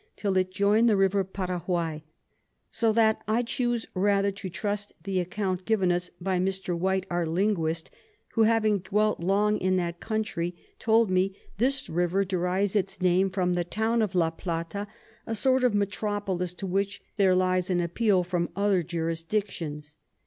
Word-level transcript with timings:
till 0.15 0.35
it 0.35 0.49
join 0.51 0.87
the 0.87 0.97
River 0.97 1.23
Paraguay. 1.23 2.03
So 2.71 2.91
that 2.91 3.21
I 3.27 3.43
chuse 3.43 3.85
rather 3.93 4.31
to 4.31 4.49
trust 4.49 4.87
to 4.87 4.93
the 5.03 5.19
Account 5.19 5.63
given 5.63 5.91
us 5.91 6.09
by 6.19 6.39
Mr. 6.39 6.75
White 6.75 7.05
our 7.11 7.27
Linguist, 7.27 7.91
who 8.29 8.41
having 8.41 8.79
dwelt 8.79 9.19
long 9.19 9.59
in 9.59 9.75
that 9.75 9.99
Country, 9.99 10.55
told 10.79 11.11
me 11.11 11.35
this 11.59 11.87
River 11.87 12.25
derives 12.25 12.75
its 12.75 12.99
Name 12.99 13.29
from 13.29 13.53
the 13.53 13.63
Town 13.63 14.01
of 14.01 14.15
La 14.15 14.31
Plata, 14.31 14.87
a 15.27 15.35
sort 15.35 15.63
of 15.63 15.75
Metropolis 15.75 16.55
to 16.55 16.65
which 16.65 17.03
there 17.17 17.35
lies 17.35 17.69
an 17.69 17.79
Appeal 17.79 18.23
from 18.23 18.49
other 18.55 18.81
Jurisdictions. 18.81 19.97